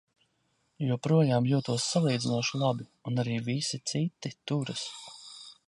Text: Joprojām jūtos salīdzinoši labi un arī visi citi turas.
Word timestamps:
Joprojām 0.83 1.49
jūtos 1.49 1.85
salīdzinoši 1.95 2.61
labi 2.63 2.89
un 3.11 3.25
arī 3.25 3.37
visi 3.51 3.81
citi 3.93 4.33
turas. 4.53 4.89